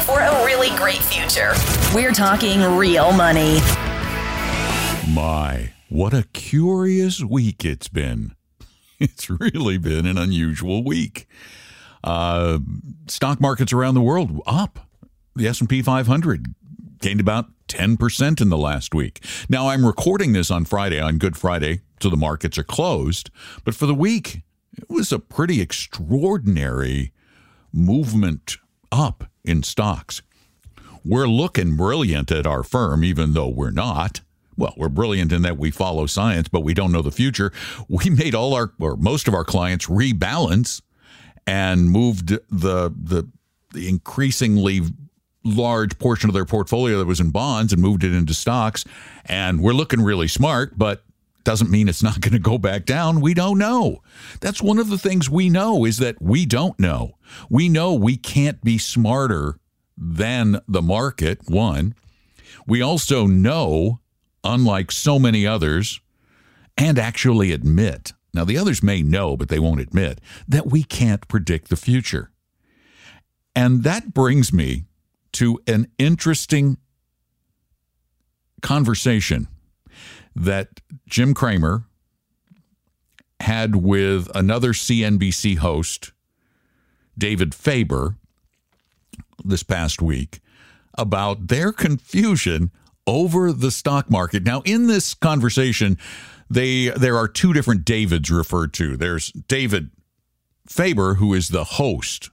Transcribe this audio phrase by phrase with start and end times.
[0.00, 1.52] For a really great future.
[1.94, 3.60] We're talking real money.
[5.12, 8.34] My, what a curious week it's been.
[9.00, 11.26] It's really been an unusual week.
[12.04, 12.60] Uh,
[13.08, 14.88] stock markets around the world up.
[15.34, 16.54] The S&P 500
[17.00, 19.22] gained about 10% in the last week.
[19.48, 23.30] Now I'm recording this on Friday on Good Friday, so the markets are closed,
[23.64, 24.42] but for the week
[24.76, 27.12] it was a pretty extraordinary
[27.72, 28.56] movement
[28.92, 30.22] up in stocks.
[31.04, 34.20] We're looking brilliant at our firm, even though we're not.
[34.56, 37.52] Well, we're brilliant in that we follow science, but we don't know the future.
[37.88, 40.80] We made all our, or most of our clients rebalance
[41.46, 43.28] and moved the, the,
[43.72, 44.80] the increasingly
[45.44, 48.84] large portion of their portfolio that was in bonds and moved it into stocks.
[49.26, 51.04] And we're looking really smart, but
[51.44, 53.20] doesn't mean it's not going to go back down.
[53.20, 54.02] We don't know.
[54.40, 57.18] That's one of the things we know is that we don't know.
[57.48, 59.58] We know we can't be smarter
[59.96, 61.94] than the market, one.
[62.66, 64.00] We also know,
[64.42, 66.00] unlike so many others,
[66.76, 71.28] and actually admit, now the others may know, but they won't admit, that we can't
[71.28, 72.30] predict the future.
[73.54, 74.84] And that brings me
[75.32, 76.78] to an interesting
[78.62, 79.46] conversation
[80.34, 81.84] that Jim Cramer
[83.40, 86.12] had with another CNBC host,
[87.16, 88.16] David Faber,
[89.44, 90.40] this past week
[90.96, 92.70] about their confusion
[93.06, 94.44] over the stock market.
[94.44, 95.98] Now, in this conversation,
[96.48, 98.96] they there are two different Davids referred to.
[98.96, 99.90] There's David
[100.66, 102.30] Faber, who is the host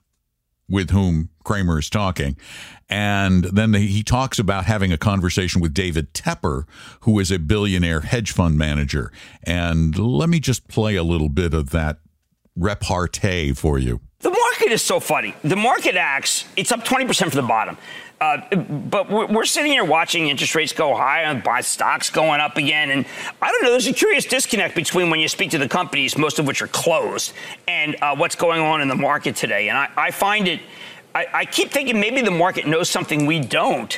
[0.72, 2.38] with whom Cramer is talking.
[2.90, 6.66] And then he talks about having a conversation with David Tepper,
[7.02, 9.12] who is a billionaire hedge fund manager.
[9.44, 12.00] And let me just play a little bit of that
[12.56, 14.02] repartee for you.
[14.61, 15.33] Market is so funny.
[15.44, 17.79] The market acts, it's up 20% for the bottom.
[18.19, 22.57] Uh, but we're sitting here watching interest rates go high and buy stocks going up
[22.57, 22.91] again.
[22.91, 23.07] And
[23.41, 26.38] I don't know, there's a curious disconnect between when you speak to the companies, most
[26.38, 27.33] of which are closed,
[27.67, 29.69] and uh, what's going on in the market today.
[29.69, 30.59] And I, I find it,
[31.16, 33.97] I, I, keep thinking maybe the market knows something we don't.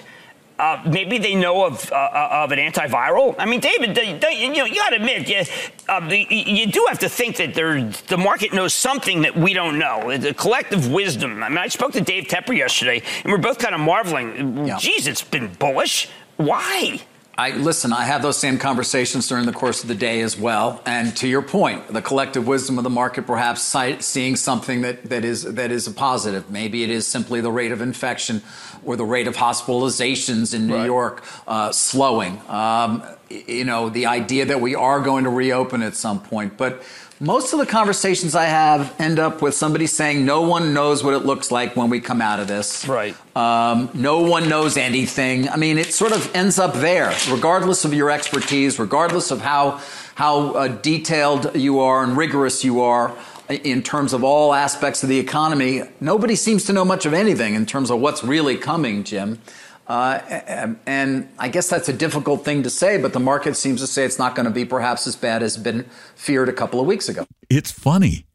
[0.63, 3.35] Uh, maybe they know of uh, uh of an antiviral.
[3.37, 5.43] I mean, David, they, they, you know, you got to admit, you,
[5.89, 10.17] uh, you do have to think that the market knows something that we don't know.
[10.17, 11.43] The collective wisdom.
[11.43, 14.65] I mean, I spoke to Dave Tepper yesterday, and we're both kind of marveling.
[14.65, 14.77] Yeah.
[14.79, 16.07] Geez, it's been bullish.
[16.37, 17.01] Why?
[17.35, 20.81] I listen, I have those same conversations during the course of the day as well.
[20.85, 25.25] And to your point, the collective wisdom of the market perhaps seeing something that, that
[25.25, 26.51] is that is a positive.
[26.51, 28.43] Maybe it is simply the rate of infection
[28.85, 30.85] or the rate of hospitalizations in New right.
[30.85, 32.39] York uh, slowing.
[32.47, 36.55] Um, you know, the idea that we are going to reopen at some point.
[36.55, 36.83] But
[37.23, 41.13] most of the conversations I have end up with somebody saying, "No one knows what
[41.13, 43.15] it looks like when we come out of this." Right.
[43.33, 45.47] Um, no one knows anything.
[45.47, 49.79] I mean, it sort of ends up there, regardless of your expertise, regardless of how
[50.15, 53.13] how uh, detailed you are and rigorous you are
[53.49, 55.83] in terms of all aspects of the economy.
[56.01, 59.39] Nobody seems to know much of anything in terms of what's really coming, Jim.
[59.87, 63.87] Uh, and I guess that's a difficult thing to say, but the market seems to
[63.87, 65.83] say it's not going to be perhaps as bad as been
[66.15, 67.25] feared a couple of weeks ago.
[67.49, 68.25] It's funny.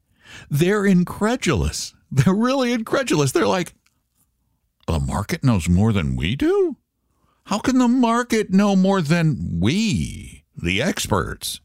[0.49, 1.95] They're incredulous.
[2.11, 3.31] They're really incredulous.
[3.31, 3.73] They're like,
[4.85, 6.77] the market knows more than we do?
[7.45, 11.61] How can the market know more than we, the experts?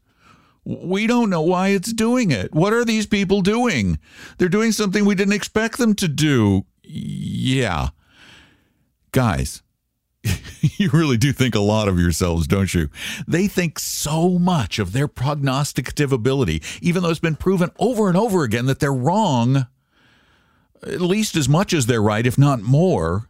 [0.63, 2.53] We don't know why it's doing it.
[2.55, 3.99] What are these people doing?
[4.37, 6.65] They're doing something we didn't expect them to do.
[6.83, 7.89] Yeah.
[9.11, 9.61] Guys,
[10.61, 12.89] you really do think a lot of yourselves, don't you?
[13.27, 18.17] They think so much of their prognosticative ability, even though it's been proven over and
[18.17, 19.67] over again that they're wrong,
[20.83, 23.29] at least as much as they're right, if not more.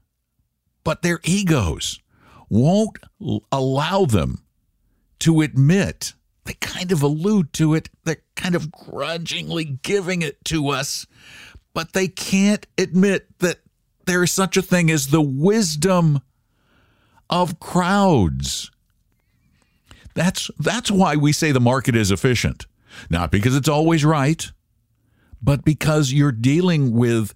[0.84, 2.00] But their egos
[2.50, 3.00] won't
[3.52, 4.44] allow them
[5.20, 6.14] to admit.
[6.46, 11.08] They kind of allude to it, they're kind of grudgingly giving it to us,
[11.74, 13.62] but they can't admit that
[14.06, 16.22] there is such a thing as the wisdom
[17.30, 18.72] of crowds.
[20.14, 22.66] That's that's why we say the market is efficient.
[23.10, 24.52] Not because it's always right,
[25.42, 27.34] but because you're dealing with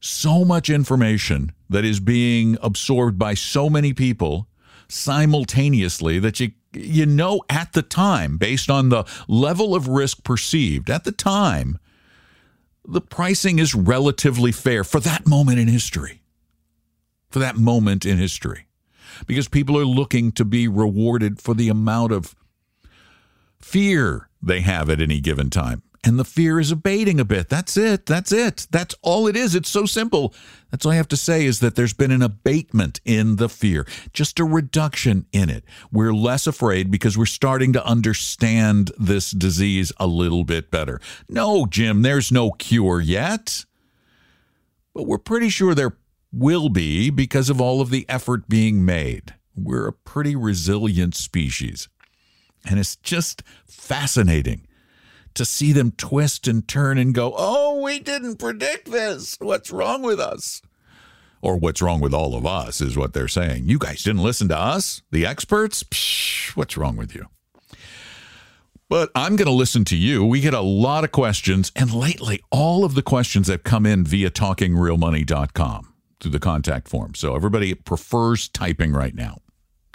[0.00, 4.48] so much information that is being absorbed by so many people
[4.88, 10.88] simultaneously that you you know at the time based on the level of risk perceived
[10.90, 11.78] at the time
[12.86, 16.22] the pricing is relatively fair for that moment in history
[17.30, 18.66] for that moment in history
[19.26, 22.34] because people are looking to be rewarded for the amount of
[23.60, 27.48] fear they have at any given time and the fear is abating a bit.
[27.48, 28.06] That's it.
[28.06, 28.68] That's it.
[28.70, 29.56] That's all it is.
[29.56, 30.32] It's so simple.
[30.70, 33.86] That's all I have to say is that there's been an abatement in the fear,
[34.12, 35.64] just a reduction in it.
[35.90, 41.00] We're less afraid because we're starting to understand this disease a little bit better.
[41.28, 43.64] No, Jim, there's no cure yet.
[44.94, 45.96] But we're pretty sure there
[46.36, 49.34] will be because of all of the effort being made.
[49.56, 51.88] We're a pretty resilient species.
[52.68, 54.66] And it's just fascinating
[55.34, 59.36] to see them twist and turn and go, oh, we didn't predict this.
[59.38, 60.60] What's wrong with us?
[61.40, 63.68] Or what's wrong with all of us is what they're saying.
[63.68, 65.84] You guys didn't listen to us, the experts?
[65.84, 67.26] Psh, what's wrong with you?
[68.88, 70.24] But I'm going to listen to you.
[70.24, 74.04] We get a lot of questions, and lately, all of the questions that come in
[74.04, 77.14] via talkingrealmoney.com through the contact form.
[77.14, 79.40] So everybody prefers typing right now.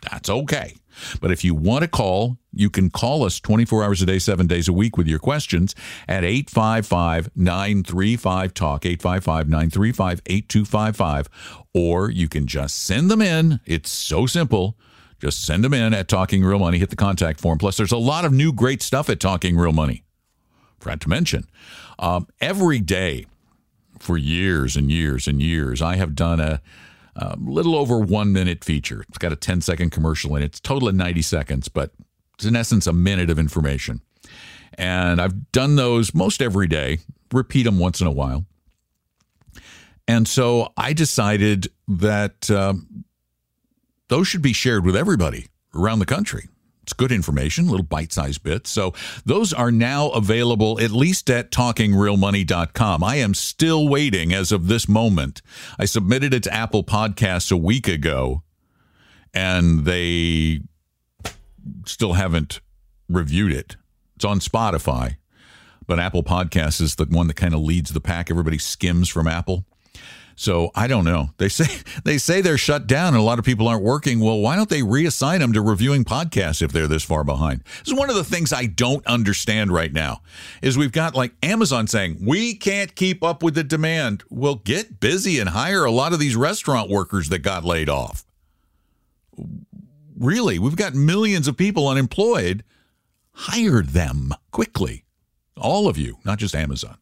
[0.09, 0.75] That's okay.
[1.21, 4.47] But if you want to call, you can call us 24 hours a day, seven
[4.47, 5.75] days a week with your questions
[6.07, 11.29] at 855 935 Talk, 855 935 8255.
[11.73, 13.59] Or you can just send them in.
[13.65, 14.77] It's so simple.
[15.19, 17.59] Just send them in at Talking Real Money, hit the contact form.
[17.59, 20.03] Plus, there's a lot of new great stuff at Talking Real Money.
[20.79, 21.45] Forgot to mention,
[21.99, 23.27] um, every day
[24.01, 26.61] for years and years and years, I have done a
[27.15, 29.03] a little over one minute feature.
[29.09, 30.45] It's got a 10 second commercial in it.
[30.45, 31.91] It's total of 90 seconds, but
[32.35, 34.01] it's in essence a minute of information.
[34.75, 36.99] And I've done those most every day,
[37.33, 38.45] repeat them once in a while.
[40.07, 43.03] And so I decided that um,
[44.07, 46.47] those should be shared with everybody around the country.
[46.91, 48.69] It's good information, little bite sized bits.
[48.69, 48.93] So
[49.25, 53.01] those are now available at least at talkingrealmoney.com.
[53.01, 55.41] I am still waiting as of this moment.
[55.79, 58.43] I submitted it to Apple Podcasts a week ago
[59.33, 60.59] and they
[61.85, 62.59] still haven't
[63.07, 63.77] reviewed it.
[64.17, 65.15] It's on Spotify,
[65.87, 68.29] but Apple Podcasts is the one that kind of leads the pack.
[68.29, 69.63] Everybody skims from Apple.
[70.35, 71.29] So I don't know.
[71.37, 74.19] They say they say they're shut down and a lot of people aren't working.
[74.19, 77.63] Well, why don't they reassign them to reviewing podcasts if they're this far behind?
[77.79, 80.21] This is one of the things I don't understand right now.
[80.61, 84.23] Is we've got like Amazon saying we can't keep up with the demand.
[84.29, 88.25] Well, get busy and hire a lot of these restaurant workers that got laid off.
[90.17, 92.63] Really, we've got millions of people unemployed.
[93.33, 95.05] Hire them quickly.
[95.57, 96.97] All of you, not just Amazon.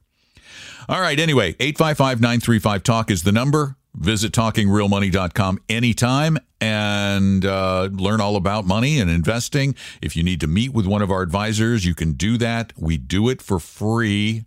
[0.89, 1.19] All right.
[1.19, 3.75] Anyway, 855 935 Talk is the number.
[3.93, 9.75] Visit talkingrealmoney.com anytime and uh, learn all about money and investing.
[10.01, 12.73] If you need to meet with one of our advisors, you can do that.
[12.75, 14.45] We do it for free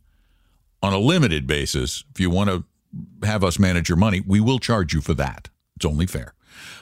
[0.82, 2.02] on a limited basis.
[2.12, 2.64] If you want to
[3.24, 5.48] have us manage your money, we will charge you for that.
[5.76, 6.34] It's only fair.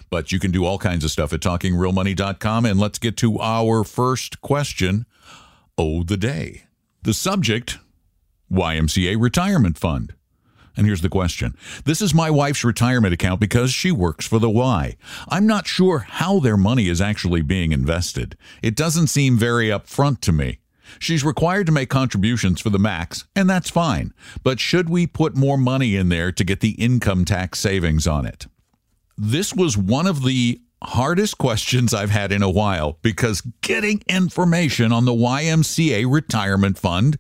[0.08, 2.64] But you can do all kinds of stuff at talkingrealmoney.com.
[2.64, 5.04] And let's get to our first question.
[5.76, 6.64] Oh, the day.
[7.02, 7.76] The subject
[8.50, 10.14] YMCA Retirement Fund.
[10.76, 11.56] And here's the question.
[11.84, 14.96] This is my wife's retirement account because she works for the Y.
[15.28, 18.36] I'm not sure how their money is actually being invested.
[18.62, 20.60] It doesn't seem very upfront to me.
[20.98, 24.12] She's required to make contributions for the max, and that's fine.
[24.42, 28.26] But should we put more money in there to get the income tax savings on
[28.26, 28.46] it?
[29.16, 34.92] This was one of the hardest questions I've had in a while because getting information
[34.92, 37.18] on the YMCA retirement fund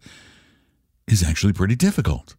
[1.10, 2.36] is actually pretty difficult.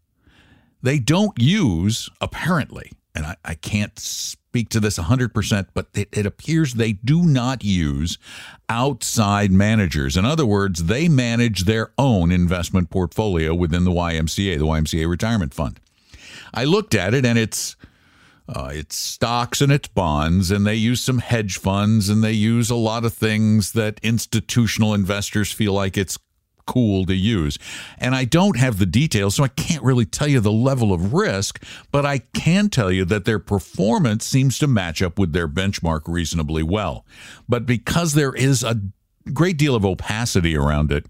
[0.82, 6.25] They don't use, apparently, and I, I can't speak to this 100%, but it, it
[6.25, 8.18] appears they do not use
[8.68, 10.18] outside managers.
[10.18, 15.54] In other words, they manage their own investment portfolio within the YMCA, the YMCA Retirement
[15.54, 15.80] Fund.
[16.54, 17.75] I looked at it and it's
[18.54, 22.70] uh, it's stocks and it's bonds, and they use some hedge funds, and they use
[22.70, 26.18] a lot of things that institutional investors feel like it's
[26.65, 27.58] cool to use.
[27.98, 31.13] And I don't have the details, so I can't really tell you the level of
[31.13, 35.48] risk, but I can tell you that their performance seems to match up with their
[35.48, 37.06] benchmark reasonably well.
[37.48, 38.82] But because there is a
[39.34, 41.06] great deal of opacity around it,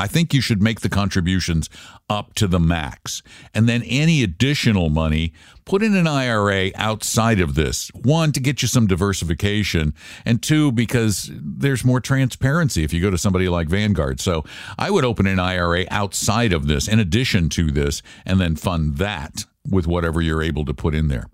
[0.00, 1.68] I think you should make the contributions
[2.08, 3.22] up to the max.
[3.52, 5.34] And then any additional money,
[5.66, 7.90] put in an IRA outside of this.
[7.94, 9.92] One, to get you some diversification,
[10.24, 14.20] and two, because there's more transparency if you go to somebody like Vanguard.
[14.20, 14.44] So
[14.78, 18.96] I would open an IRA outside of this, in addition to this, and then fund
[18.96, 21.26] that with whatever you're able to put in there.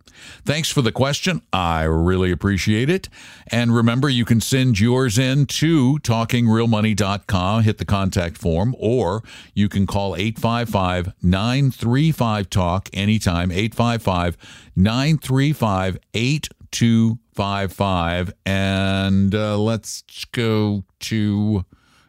[0.45, 1.43] Thanks for the question.
[1.53, 3.09] I really appreciate it.
[3.49, 9.23] And remember, you can send yours in to talkingrealmoney.com, hit the contact form, or
[9.55, 14.37] you can call 855 935 TALK anytime, 855
[14.77, 18.33] 935 8255.
[18.45, 21.65] And uh, let's go to,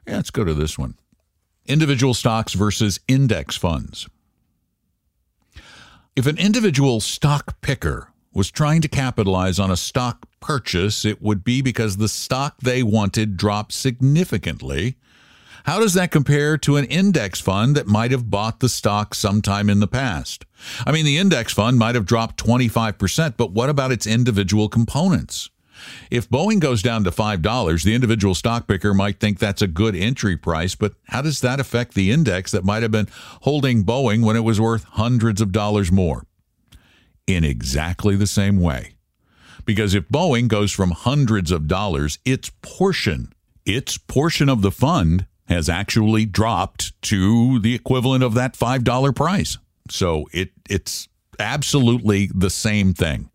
[0.08, 0.96] yeah, let's go to this one
[1.68, 4.08] individual stocks versus index funds.
[6.18, 11.44] If an individual stock picker was trying to capitalize on a stock purchase, it would
[11.44, 14.98] be because the stock they wanted dropped significantly.
[15.66, 19.70] How does that compare to an index fund that might have bought the stock sometime
[19.70, 20.44] in the past?
[20.88, 25.52] I mean, the index fund might have dropped 25%, but what about its individual components?
[26.10, 29.96] If Boeing goes down to $5, the individual stock picker might think that's a good
[29.96, 33.08] entry price, but how does that affect the index that might have been
[33.42, 36.26] holding Boeing when it was worth hundreds of dollars more?
[37.26, 38.96] In exactly the same way.
[39.66, 43.34] Because if Boeing goes from hundreds of dollars, its portion,
[43.66, 49.58] its portion of the fund has actually dropped to the equivalent of that $5 price.
[49.90, 51.08] So it it's
[51.40, 53.30] absolutely the same thing.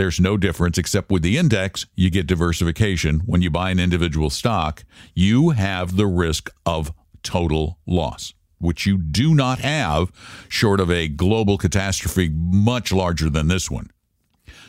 [0.00, 3.20] There's no difference except with the index, you get diversification.
[3.26, 4.82] When you buy an individual stock,
[5.14, 10.10] you have the risk of total loss, which you do not have
[10.48, 13.90] short of a global catastrophe much larger than this one.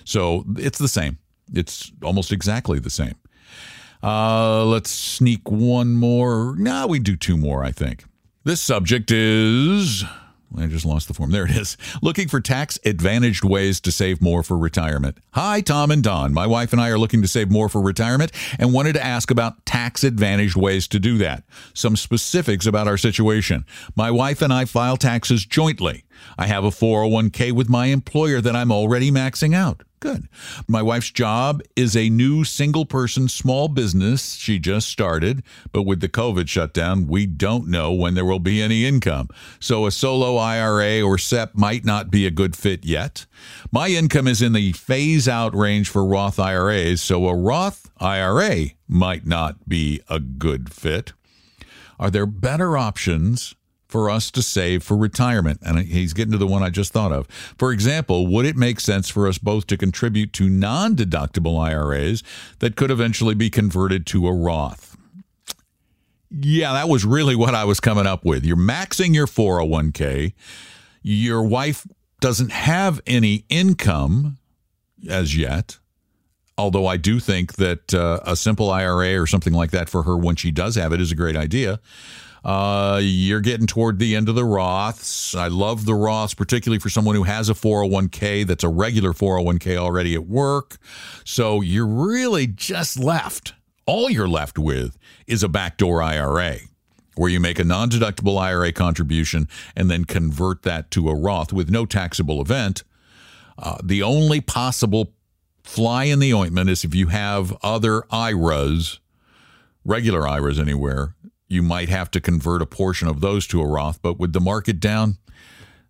[0.03, 1.17] So it's the same.
[1.53, 3.15] It's almost exactly the same.
[4.03, 6.57] Uh, let's sneak one more.
[6.57, 8.03] No, we do two more, I think.
[8.43, 10.03] This subject is
[10.57, 11.31] I just lost the form.
[11.31, 11.77] There it is.
[12.01, 15.17] Looking for tax advantaged ways to save more for retirement.
[15.31, 16.33] Hi, Tom and Don.
[16.33, 19.31] My wife and I are looking to save more for retirement and wanted to ask
[19.31, 21.43] about tax advantaged ways to do that.
[21.73, 23.65] Some specifics about our situation.
[23.95, 26.03] My wife and I file taxes jointly.
[26.37, 29.83] I have a 401k with my employer that I'm already maxing out.
[30.01, 30.27] Good.
[30.67, 36.01] My wife's job is a new single person small business she just started, but with
[36.01, 39.29] the COVID shutdown, we don't know when there will be any income.
[39.59, 43.27] So a solo IRA or SEP might not be a good fit yet.
[43.71, 48.69] My income is in the phase out range for Roth IRAs, so a Roth IRA
[48.87, 51.13] might not be a good fit.
[51.99, 53.53] Are there better options
[53.91, 55.59] for us to save for retirement.
[55.61, 57.27] And he's getting to the one I just thought of.
[57.57, 62.23] For example, would it make sense for us both to contribute to non deductible IRAs
[62.59, 64.97] that could eventually be converted to a Roth?
[66.29, 68.45] Yeah, that was really what I was coming up with.
[68.45, 70.33] You're maxing your 401k.
[71.03, 71.85] Your wife
[72.21, 74.37] doesn't have any income
[75.09, 75.77] as yet.
[76.57, 80.15] Although I do think that uh, a simple IRA or something like that for her
[80.15, 81.79] when she does have it is a great idea.
[82.43, 85.37] Uh, you're getting toward the end of the Roths.
[85.37, 89.77] I love the Roths, particularly for someone who has a 401k that's a regular 401k
[89.77, 90.77] already at work.
[91.23, 93.53] So you're really just left.
[93.85, 96.57] All you're left with is a backdoor IRA
[97.15, 101.53] where you make a non deductible IRA contribution and then convert that to a Roth
[101.53, 102.83] with no taxable event.
[103.57, 105.13] Uh, the only possible
[105.63, 108.99] fly in the ointment is if you have other IRAs,
[109.85, 111.15] regular IRAs anywhere,
[111.51, 114.01] you might have to convert a portion of those to a Roth.
[114.01, 115.17] But with the market down,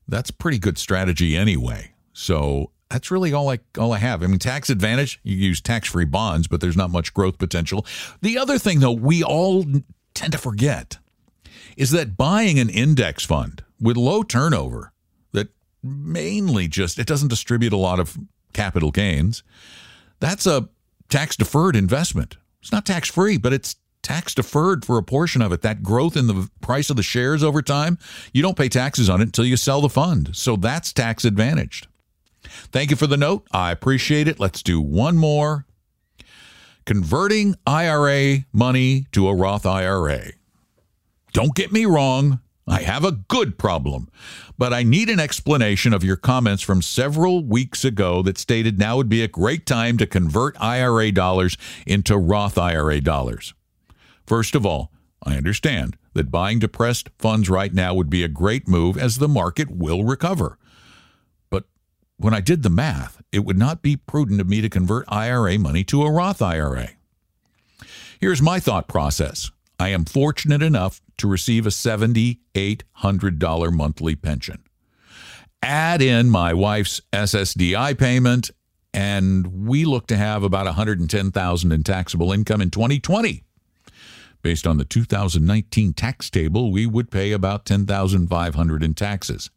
[0.07, 1.93] that's pretty good strategy anyway.
[2.13, 4.23] So that's really all I all I have.
[4.23, 7.85] I mean, tax advantage, you use tax-free bonds, but there's not much growth potential.
[8.21, 9.65] The other thing though, we all
[10.13, 10.97] tend to forget
[11.77, 14.91] is that buying an index fund with low turnover
[15.31, 15.49] that
[15.81, 18.17] mainly just it doesn't distribute a lot of
[18.51, 19.43] capital gains,
[20.19, 20.67] that's a
[21.07, 22.37] tax deferred investment.
[22.61, 25.61] It's not tax free, but it's tax deferred for a portion of it.
[25.61, 27.97] That growth in the price of the shares over time,
[28.33, 30.35] you don't pay taxes on it until you sell the fund.
[30.35, 31.87] So that's tax advantaged.
[32.43, 33.47] Thank you for the note.
[33.51, 34.39] I appreciate it.
[34.39, 35.65] Let's do one more.
[36.85, 40.31] Converting IRA money to a Roth IRA.
[41.33, 44.09] Don't get me wrong, I have a good problem,
[44.57, 48.97] but I need an explanation of your comments from several weeks ago that stated now
[48.97, 53.53] would be a great time to convert IRA dollars into Roth IRA dollars.
[54.31, 58.65] First of all, I understand that buying depressed funds right now would be a great
[58.65, 60.57] move as the market will recover.
[61.49, 61.65] But
[62.15, 65.59] when I did the math, it would not be prudent of me to convert IRA
[65.59, 66.91] money to a Roth IRA.
[68.21, 74.63] Here's my thought process I am fortunate enough to receive a $7,800 monthly pension.
[75.61, 78.49] Add in my wife's SSDI payment,
[78.93, 83.43] and we look to have about 110,000 in taxable income in 2020.
[84.41, 89.49] Based on the 2019 tax table, we would pay about 10,500 in taxes.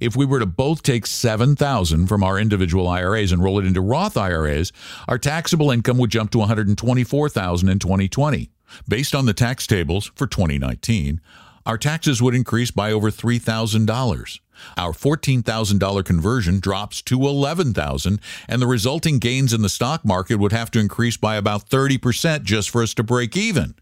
[0.00, 3.80] If we were to both take 7,000 from our individual IRAs and roll it into
[3.80, 4.72] Roth IRAs,
[5.08, 8.50] our taxable income would jump to 124,000 in 2020.
[8.86, 11.20] Based on the tax tables for 2019,
[11.68, 14.40] our taxes would increase by over $3,000.
[14.76, 20.52] Our $14,000 conversion drops to 11,000, and the resulting gains in the stock market would
[20.52, 23.74] have to increase by about 30% just for us to break even.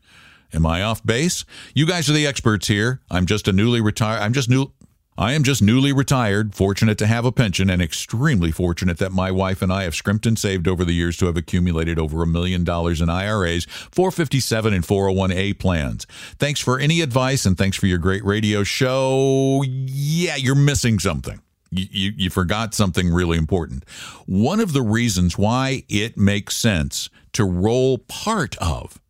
[0.52, 1.44] Am I off base?
[1.74, 3.00] You guys are the experts here.
[3.10, 4.72] I'm just a newly retired I'm just new
[5.18, 9.30] I am just newly retired, fortunate to have a pension, and extremely fortunate that my
[9.30, 12.26] wife and I have scrimped and saved over the years to have accumulated over a
[12.26, 16.06] million dollars in IRAs, 457 and 401a plans.
[16.38, 19.62] Thanks for any advice and thanks for your great radio show.
[19.66, 21.40] Yeah, you're missing something.
[21.70, 23.84] You, you, you forgot something really important.
[24.26, 29.00] One of the reasons why it makes sense to roll part of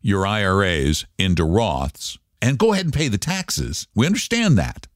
[0.00, 4.88] your IRAs into Roths and go ahead and pay the taxes, we understand that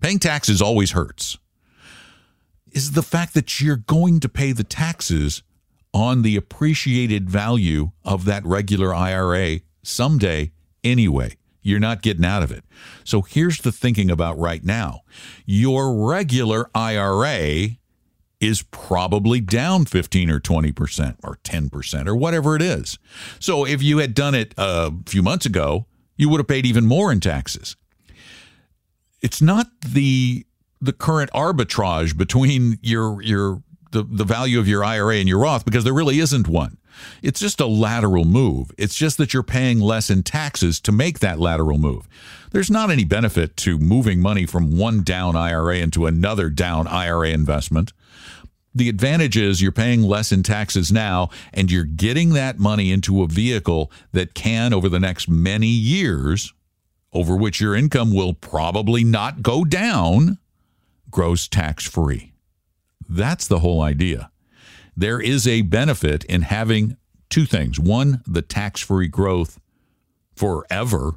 [0.00, 1.38] paying taxes always hurts,
[2.72, 5.42] is the fact that you're going to pay the taxes
[5.94, 10.52] on the appreciated value of that regular IRA someday
[10.84, 11.36] anyway.
[11.62, 12.64] You're not getting out of it.
[13.02, 15.00] So here's the thinking about right now
[15.46, 17.78] your regular IRA
[18.40, 22.98] is probably down 15 or 20% or 10% or whatever it is.
[23.38, 25.86] So if you had done it a few months ago,
[26.16, 27.76] you would have paid even more in taxes
[29.22, 30.46] it's not the
[30.80, 35.64] the current arbitrage between your your the, the value of your IRA and your Roth
[35.64, 36.78] because there really isn't one.
[37.22, 38.70] It's just a lateral move.
[38.78, 42.08] It's just that you're paying less in taxes to make that lateral move.
[42.52, 47.30] There's not any benefit to moving money from one down IRA into another down IRA
[47.30, 47.92] investment.
[48.74, 53.22] The advantage is you're paying less in taxes now and you're getting that money into
[53.22, 56.52] a vehicle that can, over the next many years,
[57.16, 60.36] over which your income will probably not go down,
[61.10, 62.34] grows tax free.
[63.08, 64.30] That's the whole idea.
[64.94, 66.98] There is a benefit in having
[67.30, 67.80] two things.
[67.80, 69.58] One, the tax free growth
[70.34, 71.14] forever,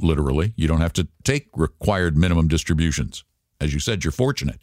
[0.00, 0.54] literally.
[0.56, 3.22] You don't have to take required minimum distributions.
[3.60, 4.60] As you said, you're fortunate.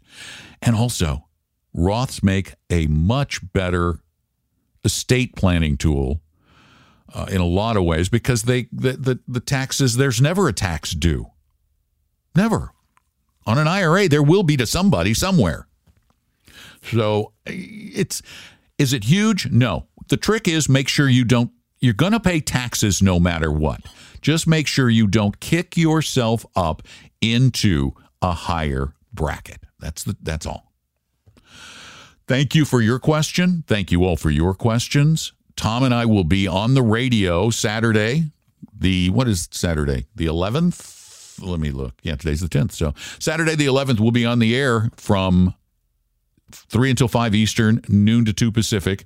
[0.59, 1.27] And also,
[1.75, 3.99] Roths make a much better
[4.83, 6.21] estate planning tool
[7.13, 10.53] uh, in a lot of ways because they the, the the taxes there's never a
[10.53, 11.27] tax due.
[12.35, 12.71] Never.
[13.45, 15.67] On an IRA there will be to somebody somewhere.
[16.83, 18.21] So it's
[18.77, 19.49] is it huge?
[19.49, 19.87] No.
[20.07, 23.81] The trick is make sure you don't you're going to pay taxes no matter what.
[24.21, 26.83] Just make sure you don't kick yourself up
[27.21, 29.63] into a higher bracket.
[29.79, 30.73] That's the, that's all.
[32.27, 33.63] Thank you for your question.
[33.65, 35.33] Thank you all for your questions.
[35.59, 38.31] Tom and I will be on the radio Saturday.
[38.73, 40.05] The what is Saturday?
[40.15, 41.45] The 11th?
[41.45, 41.95] Let me look.
[42.01, 42.71] Yeah, today's the 10th.
[42.71, 45.53] So Saturday the 11th we'll be on the air from
[46.53, 49.05] 3 until 5 Eastern, noon to 2 Pacific,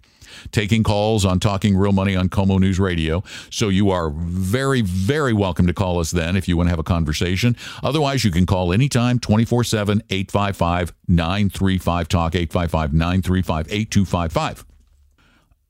[0.52, 3.24] taking calls on Talking Real Money on KOMO News Radio.
[3.50, 6.78] So you are very, very welcome to call us then if you want to have
[6.78, 7.58] a conversation.
[7.82, 14.66] Otherwise, you can call anytime 24 7 855 935 Talk 855 935 8255.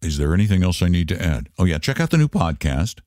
[0.03, 1.49] Is there anything else I need to add?
[1.57, 2.99] Oh yeah, check out the new podcast.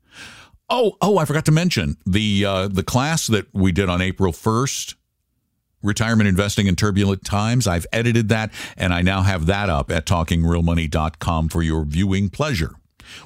[0.69, 4.33] Oh, oh, I forgot to mention the uh, the class that we did on April
[4.33, 4.97] first,
[5.83, 7.67] retirement investing in turbulent times.
[7.67, 12.73] I've edited that, and I now have that up at talkingrealmoney.com for your viewing pleasure.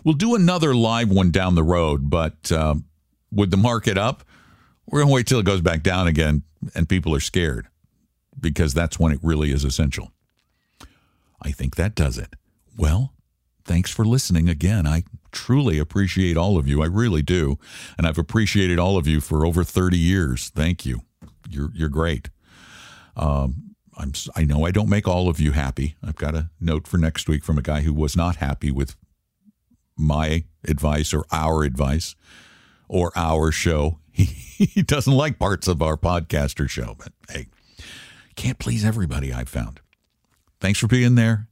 [0.04, 2.74] We'll do another live one down the road, but uh,
[3.32, 4.24] with the market up,
[4.86, 6.42] we're gonna wait till it goes back down again,
[6.74, 7.68] and people are scared
[8.38, 10.12] because that's when it really is essential.
[11.40, 12.34] I think that does it.
[12.76, 13.14] Well,
[13.64, 14.86] thanks for listening again.
[14.86, 16.82] I truly appreciate all of you.
[16.82, 17.58] I really do.
[17.96, 20.50] And I've appreciated all of you for over 30 years.
[20.50, 21.02] Thank you.
[21.48, 22.30] You're, you're great.
[23.16, 25.96] Um, I'm, I know I don't make all of you happy.
[26.02, 28.96] I've got a note for next week from a guy who was not happy with
[29.96, 32.16] my advice or our advice
[32.88, 33.98] or our show.
[34.10, 34.24] He,
[34.64, 37.46] he doesn't like parts of our podcaster show, but hey,
[38.36, 39.80] can't please everybody, I've found.
[40.60, 41.49] Thanks for being there.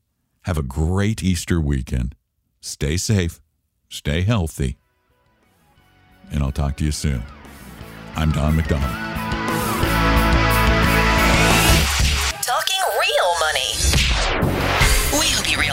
[0.49, 2.15] Have a great Easter weekend.
[2.63, 3.39] Stay safe,
[3.91, 4.79] stay healthy,
[6.31, 7.23] and I'll talk to you soon.
[8.17, 9.18] I'm Don McDonald.